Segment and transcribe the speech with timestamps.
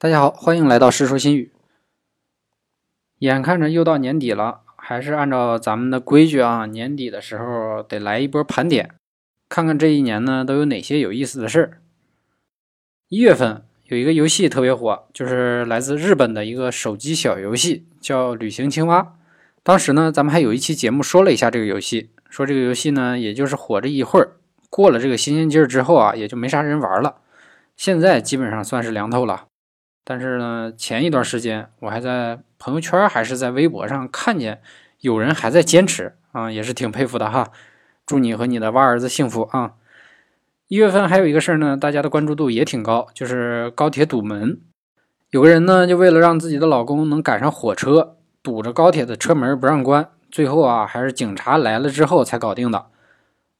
[0.00, 1.50] 大家好，欢迎来到《世说新语》。
[3.18, 8.94] 眼看着又到年底了，还是按照咱们的规矩啊，年底的时候得来一波盘点，
[9.48, 11.80] 看看这一年呢都有哪些有意思的事儿。
[13.08, 19.02] 一月份有一个游戏特别火，就是来自日本的一个手机小游戏，叫《旅行青蛙》。
[19.64, 24.36] 当时呢，咱们还有一期节目说了一下这个游戏，说这个游戏呢，也就是火这一会儿，
[24.70, 27.16] 过了这个新鲜劲儿之后啊，也就没啥人玩了。
[27.76, 29.47] 现在基本上算是凉透了。
[30.10, 34.62] 但是呢，前一段时间我还在朋友圈还是在微博上看见
[35.00, 37.50] 有人还在坚持啊，也是挺佩服的哈。
[38.06, 39.74] 祝你和你的蛙儿子幸福啊！
[40.68, 44.58] 一月份还有一个事儿呢，大家的关注度也挺高，就是高铁堵门。
[45.28, 52.86] 有个人呢，就为了让自己的老公能赶上火车，堵着高铁的车门不让关，最后啊，还是警察来了之后才搞定的。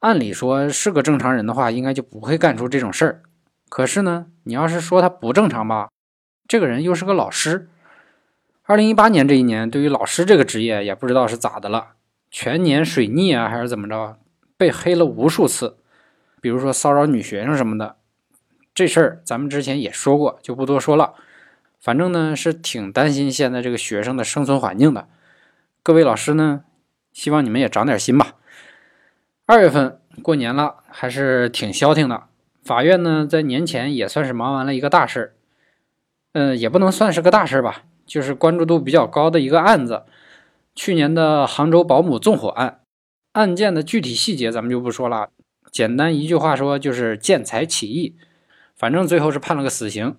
[0.00, 3.22] 按理说是个正常人的话，应该就不会干出这种事儿。
[3.70, 5.88] 可是呢，你要是说他不正常吧？
[6.46, 7.68] 这个人又是个老师。
[8.64, 11.88] 二零一八年这一年，对于老师这个职业，也不知道是咋的了，
[12.30, 14.18] 全年水逆啊，还是怎么着，
[14.56, 15.76] 被黑了无数次。
[16.40, 17.96] 比如说骚扰女学生什么的，
[18.74, 21.14] 这事儿咱们之前也说过，就不多说了。
[21.80, 25.08] 反正呢，是挺担心现在这个学生的生存环境的。
[25.82, 26.64] 各位老师呢，
[27.12, 28.34] 希望你们也长点心吧。
[29.46, 32.24] 二月份过年了，还是挺消停的。
[32.62, 35.34] 法院呢，在年前也算是忙完了一个大事儿。
[36.34, 40.02] 嗯，也不能算是个大事吧，就是关注度比较高的一个案子。
[40.74, 42.80] 去年的杭州保姆纵火案，
[43.32, 45.28] 案件的具体细节咱们就不说了，
[45.70, 48.16] 简单一句话说就是见财起意。
[48.74, 50.16] 反正最后是判了个死刑。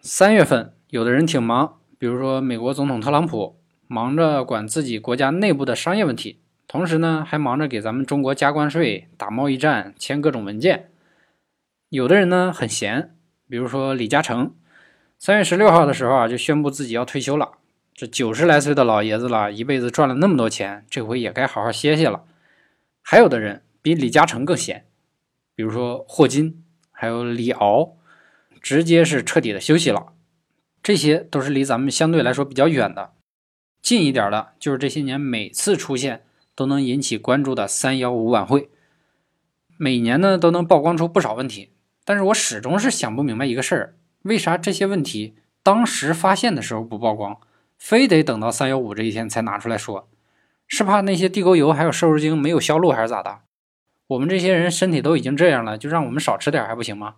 [0.00, 10.88] 三月份，有的人挺忙，比如说美国总统特朗普，忙着管自己国家内部的商业问题，同时呢还忙着给咱们中国加关税、打贸易战、签各种文件。
[11.90, 13.14] 有的人呢很闲，
[13.50, 14.54] 比如说李嘉诚。
[15.22, 17.58] 三月十六号的时候啊，就宣布自己要退休了。
[17.92, 22.24] 这九十来岁的老爷子了，一辈子赚了那么多钱，这回也该好好歇歇了。
[23.02, 24.86] 还有的人比李嘉诚更闲，
[25.54, 27.98] 比如说霍金，还有李敖，
[28.62, 30.14] 直接是彻底的休息了。
[30.82, 33.12] 这些都是离咱们相对来说比较远的，
[33.82, 38.70] 近一点的，就是这些年每次出现都能引起关注的三幺五晚会，
[39.76, 41.72] 每年呢都能曝光出不少问题。
[42.06, 43.96] 但是我始终是想不明白一个事儿。
[44.22, 47.38] 为啥这些问题当时发现的时候不曝光，
[47.78, 50.08] 非得等到三幺五这一天才拿出来说？
[50.66, 53.40] 是怕那些地沟油还有瘦肉精没有销路，还是咋的？
[54.06, 57.16] 我们这些人身体都已经这样了，就让我们少吃点还不行吗？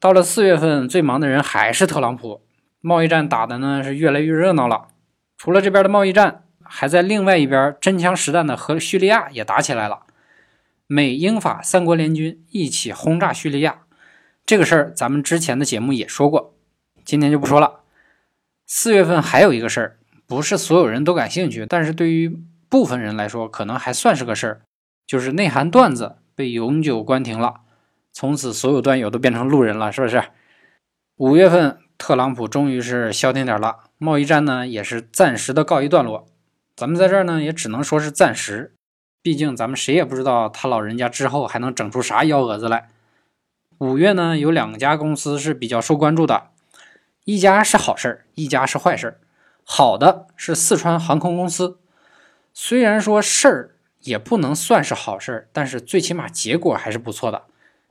[0.00, 2.42] 到了四月份，最忙的人还是特朗普，
[2.80, 4.88] 贸易战打的呢是越来越热闹了。
[5.36, 10.02] 除了这边的贸易战，还在另外一边真枪实弹的和叙利亚也打起来了。
[10.86, 13.82] 美英法三国联军一起轰炸叙利亚。
[14.48, 16.54] 这个事儿咱们之前的节目也说过，
[17.04, 17.80] 今天就不说了。
[18.66, 22.34] 四月份还有一个事儿，不是所有人都感兴趣，但是对于
[22.70, 24.60] 部分人来说，可能还算是个事儿，
[25.06, 27.56] 就是内涵段子被永久关停了，
[28.10, 30.24] 从此所有段友都变成路人了，是不是？
[31.16, 36.26] 五月份特朗普终于是消停点了，贸易战呢也是暂时的告一段落。
[36.74, 38.74] 咱们在这儿呢也只能说是暂时，
[39.20, 42.88] 毕竟咱们谁也不知道他老人家之后还能整出啥幺蛾子来。
[43.78, 46.48] 五月呢，有两家公司是比较受关注的，
[47.24, 49.20] 一家是好事儿，一家是坏事儿。
[49.62, 51.78] 好的是四川航空公司，
[52.52, 57.44] 虽然说事儿也不能算是好事儿，但是最起码结果还是不错的。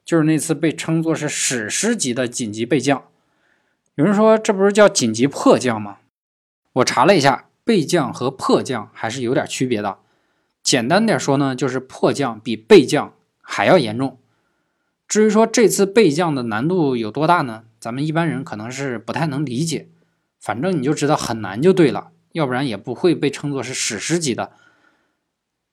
[0.04, 3.06] 就是那次被称作是史诗级的紧急备降，
[3.96, 6.00] 有人说这不是叫紧急迫降吗？
[6.74, 10.00] 我查了一下，备降和迫降还是有点区别的。
[10.62, 14.20] 简单点说呢，就是迫降比备降还要严重。
[15.08, 17.64] 至于说这次备降的难度有多大呢？
[17.80, 19.88] 咱们一般人可能是不太能理解。
[20.40, 24.52] 反正你就知道很难就对了，要不然也不会被称作是史诗级的。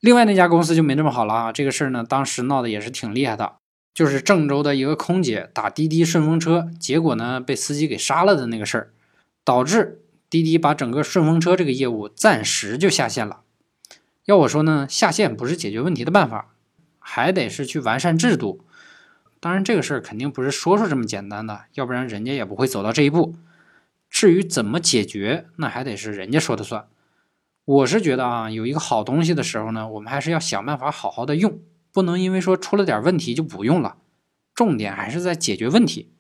[0.01, 1.53] 另外那家公司就没这么好了啊！
[1.53, 3.55] 这个事儿呢，当时闹得也是挺厉害的，
[3.93, 8.93] 就是郑州的一个空姐打滴滴顺风车，结果呢被司机给杀了的那个事儿，
[9.45, 13.41] 导致滴滴把整个顺风车这个业务暂时就下线了。
[14.27, 16.55] 要我说呢，下线不是解决问题的办法，
[16.99, 18.65] 还得是去完善制度。
[19.45, 23.35] 当然，这个事儿肯定不是说说这么简单的，要不然人家也不会走到这一步。
[24.09, 26.87] 至于怎么解决，那还得是人家说的算。
[27.67, 31.61] 我是觉得啊，有一个好东西的时候呢，我们还是要想办法好好的用，
[31.93, 33.99] 不能因为说出了点问题就不用了。
[34.55, 36.11] 重点还是在解决问题。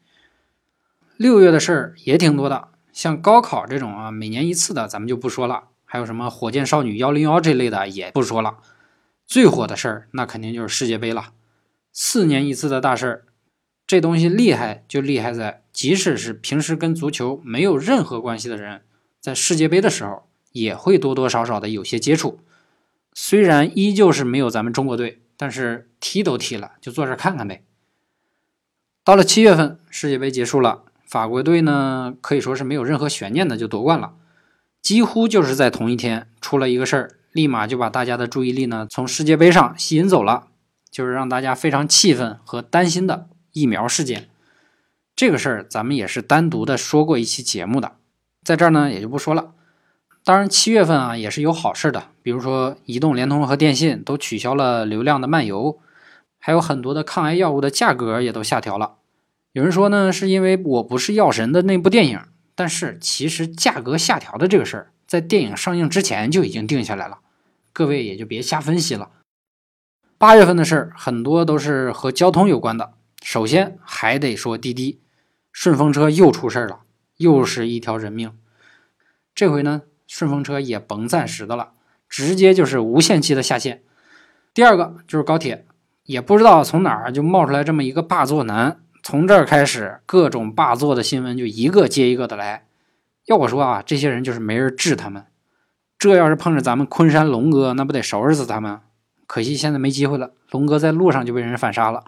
[1.16, 8.58] 六月的事儿也挺多的，像高考这种啊，每年一次的咱们就不说了，还有什么火箭少女幺零幺这类的也不说了。
[9.26, 11.32] 最火的事儿，那肯定就是世界杯了。
[11.96, 13.24] 四年一次的大事儿，
[13.86, 18.82] 这东西厉害就厉害在，即使是平时跟足球没有任何关系的人，
[19.20, 22.40] 在世界杯的时候也会多多少少的有些接触。
[23.12, 27.62] 虽然依旧是没有咱们中国队，但是踢都踢了，就坐这看看呗。
[29.04, 34.14] 到了七月份，世界杯结束了，法国队呢可以说是没有任何悬念的就夺冠了。
[34.82, 40.48] 几乎就是在同一天出了一个事儿，立马就把大家的注意力呢从世界杯上吸引走了，
[40.94, 43.26] 就是让大家非常气愤和担心的。
[43.50, 44.28] 疫苗事件，
[45.16, 47.96] 这个事儿咱们也是单独的说过一期节目的，
[48.44, 49.54] 在这儿呢也就不说了。
[50.24, 55.80] 当然七月份啊也是有好事的，比如说移动、联通和电信都取消了流量的漫游，
[56.38, 58.94] 还有很多的抗癌药物的价格也都下调了。
[59.50, 62.20] 有人说呢是因为我不是药神的那部电影，
[62.54, 67.18] 但是其实价格下调的这个事儿在电影上映之前就已经定下来了，
[67.72, 69.10] 各位也就别瞎分析了。
[70.24, 72.94] 八月份的事儿很多都是和交通有关的。
[73.22, 75.02] 首先还得说滴滴，
[75.52, 76.80] 顺风车又出事儿了，
[77.18, 78.32] 又是一条人命。
[79.34, 81.72] 这回呢，顺风车也甭暂时的了，
[82.08, 83.82] 直接就是无限期的下线。
[84.54, 85.66] 第二个就是高铁，
[86.04, 92.64] 也不知道从哪儿就冒出来这么一个霸座男，从这儿开始，各种霸座的新闻就一个接一个的来。
[93.26, 95.26] 要我说啊，这些人就是没人治他们。
[95.98, 98.80] 这要是碰着咱们昆山龙哥，那不得收拾死他们？
[99.26, 102.04] 可惜现在没机会了，龙哥在路上就被人反杀了。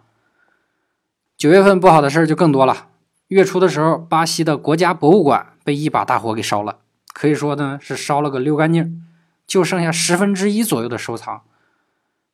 [1.36, 2.88] 九月份不好的事儿就更多了。
[3.28, 6.78] 月初的时候，巴西的国家博物馆被一把大火给烧了，
[7.12, 9.04] 可以说呢是烧了个溜干净，
[9.46, 11.42] 就剩下十分之一左右的收藏。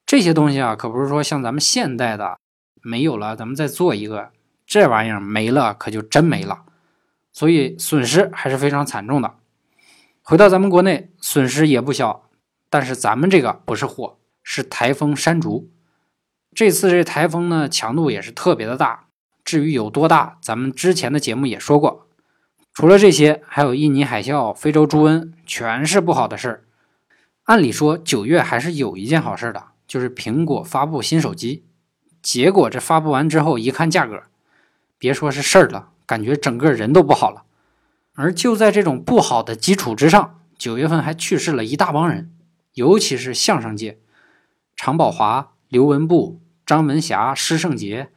[0.05, 2.38] 这些东西啊，可不是说像咱们现代的
[2.82, 4.31] 没有了，咱们再做一个，
[4.67, 6.64] 这玩意儿没了可就真没了，
[7.32, 9.34] 所以损失还是非常惨重的。
[10.23, 12.29] 回到咱们国内，损失也不小，
[12.69, 15.71] 但是咱们这个不是火，是台风山竹。
[16.55, 19.06] 这次这台风呢，强度也是特别的大。
[19.44, 22.06] 至于有多大，咱们之前的节目也说过。
[22.73, 26.65] 除了这些，还有印尼海啸、非洲猪瘟，全是不好的事儿。
[27.44, 31.65] 按理说九月还是有一件好事的，就是苹果发布新手机。
[32.23, 34.23] 结果这发布完之后，一看价格，
[34.97, 37.43] 别说是事儿了，感觉整个人都不好了。
[38.15, 42.31] 而就在这种不好的基础之上，九月份还去世了一大帮人，
[42.75, 43.99] 尤其是相声界，
[44.84, 45.52] 常宝华。
[45.69, 48.11] 刘文步、张文霞、施圣杰，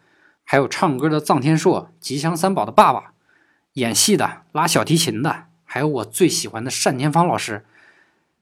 [0.44, 3.14] 还有唱歌的臧天朔、吉祥三宝的爸爸，
[3.74, 7.68] 演戏的、拉小提琴的，还有我最喜欢的单田芳老师，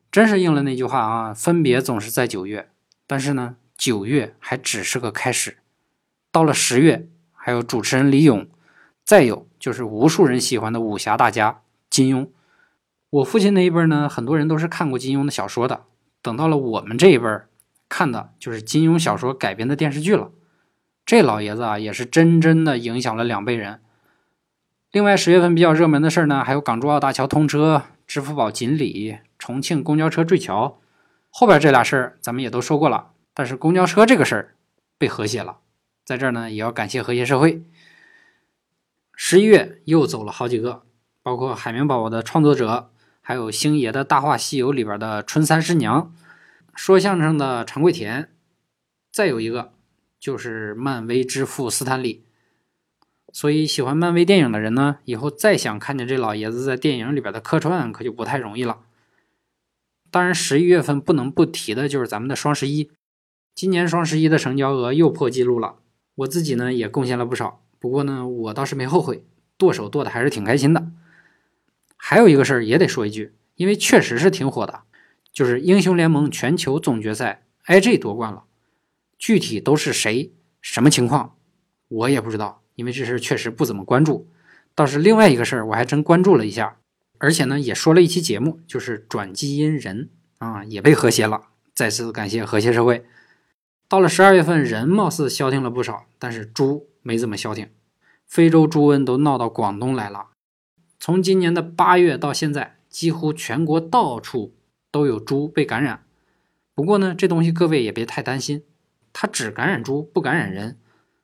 [0.09, 1.33] 真是应了那句话啊！
[1.33, 2.69] 分别总是在九月，
[3.05, 5.57] 但是呢，九月还只是个开始。
[6.31, 8.47] 到了十月，还有主持人李咏，
[9.03, 11.59] 再有就是无数人喜欢的武侠大家
[11.89, 12.29] 金庸。
[13.09, 15.83] 我父亲那一辈呢，很多人都是看过金庸的小说的。
[16.21, 17.49] 等到了我们这一辈儿。
[17.95, 20.31] 看的就是金庸小说改编的电视剧了，
[21.05, 23.81] 这老爷子啊也是真真的影响了两辈人。
[24.91, 30.79] 另外十月份比较热门的事儿呢，还有港珠澳大桥通车、支付宝锦鲤、重庆公交车坠桥。
[31.29, 34.55] 后边这俩事儿咱们也都说过了，但是公交车这个事儿
[34.97, 35.57] 被和谐了，
[36.03, 37.61] 在这儿呢也要感谢和谐社会。
[39.15, 40.81] 十一月又走了好几个，
[41.21, 42.89] 包括海绵宝宝的创作者，
[43.21, 46.11] 还有星爷的大话西游里边的春三师娘。
[46.75, 48.29] 说相声的常贵田，
[49.11, 49.73] 再有一个
[50.19, 52.23] 就是漫威之父斯坦李。
[53.31, 58.81] 所以喜欢漫威电影的人呢，以后再想看见这老爷子在电影里边的客串，可就不太容易了。
[60.11, 62.91] 当然，十一月份不能不提的就是咱们的双十一。
[63.55, 65.77] 今年双十一的成交额又破纪录了，
[66.15, 67.63] 我自己呢也贡献了不少。
[67.79, 69.25] 不过呢，我倒是没后悔，
[69.57, 70.91] 剁手剁的还是挺开心的。
[71.97, 74.81] 还有一个事儿也得说一句，因为确实是挺火的。
[75.33, 78.43] 就是英雄联盟全球总决赛，IG 夺冠了，
[79.17, 81.35] 具体都是谁、什么情况，
[81.87, 84.29] 我也不知道，因为这事确实不怎么关注。
[84.75, 86.77] 倒是另外一个事儿，我还真关注了一下，
[87.17, 93.03] 而且呢也说了一期节目，就是转基因人啊也被和谐了，再次感谢和谐社会。
[93.87, 97.69] 到了十二月份，人貌似消停了不少，但是猪没怎么消停，
[98.27, 100.27] 非洲猪瘟都闹到广东来了。
[100.99, 104.53] 从今年的八月到现在，几乎全国到处。
[104.93, 106.05] 都有猪被感染，
[106.75, 108.63] 不过呢，这东西各位也别太担心，
[109.11, 110.77] 它只感染猪不感染人，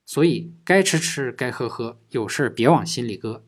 [0.08, 3.44] 所以该吃吃该喝喝，有事别往心里搁。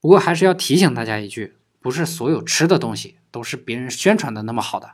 [0.00, 4.92] 不过还是要提醒大家一句，不是所有吃的东西都是别人宣传的那么好的，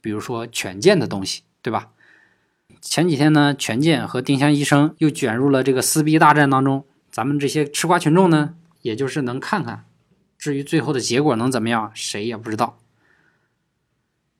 [0.00, 1.90] 比如说权健的东西，对吧？
[2.80, 9.84] 前几天呢，权健和丁香医生又卷入了这个撕逼大战当中，咱们这些吃瓜群众呢，也就是能看看，
[10.38, 12.78] 至于最后的结果能怎么样，谁也不知道。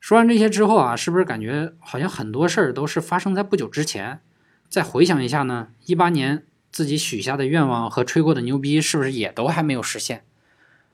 [0.00, 4.20] 说完这些之后啊，是不是感觉好像很多事儿都是发生在不久之前？
[4.68, 10.24] 再回想一下呢，一八年自己许下的愿望和吹过的牛逼是不是也都还没有实现。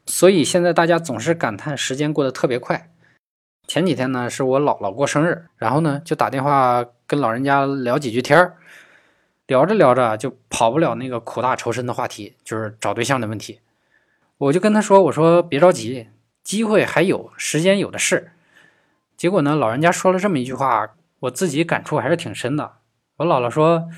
[0.07, 2.91] 所以现在大家总是感叹时间过得特别快。
[3.67, 8.57] 前几天呢是我姥姥过生日，然后呢就打电话跟老人家聊几句天儿，
[9.47, 13.61] 聊着聊着就跑不了那个苦大仇深的话题，就是找对象的问题。
[14.37, 16.09] 我就跟他说：“我说别着急，
[16.43, 18.33] 机会还有，时间有的是。”
[19.17, 22.79] 结果呢，老人家说了这么一句话，我自己感触还是挺深的。
[23.17, 23.89] 我姥姥说：“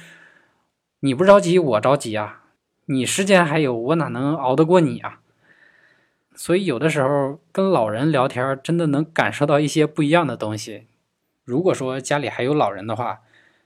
[1.00, 2.44] 你不着急，我着急啊！
[2.86, 5.20] 你时间还有，我哪能熬得过你啊？”
[6.36, 10.86] 所以有的时候跟老人聊天，真的能感受到一些不一样的东西。
[11.44, 13.22] 如果说家里还有老人的话，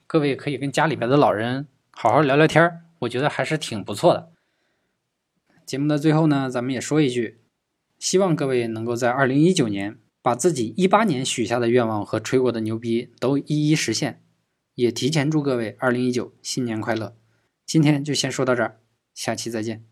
[0.06, 4.30] 各位可以跟家里边的老人好好聊聊天，我觉得还是挺不错的。
[5.66, 7.40] 节目的最后呢，咱们也说一句，
[7.98, 14.22] 希望各位能够在二零一九年把自己一八年许下的愿望和吹过的牛逼都一一实现，
[14.74, 17.16] 也提前祝各位二零一九新年快乐。
[17.66, 18.80] 今天就先说到这儿，
[19.14, 19.89] 下期再见。